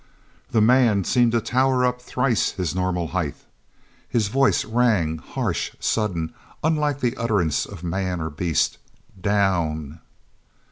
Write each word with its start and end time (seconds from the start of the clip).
The 0.49 0.61
man 0.61 1.03
seemed 1.03 1.31
to 1.33 1.41
tower 1.41 1.85
up 1.85 2.01
thrice 2.01 2.53
his 2.53 2.73
normal 2.73 3.09
height. 3.09 3.35
His 4.09 4.29
voice 4.29 4.65
rang, 4.65 5.19
harsh, 5.19 5.75
sudden, 5.79 6.33
unlike 6.63 7.01
the 7.01 7.15
utterance 7.17 7.67
of 7.67 7.83
man 7.83 8.19
or 8.19 8.31
beast: 8.31 8.79
"_Down! 9.21 9.99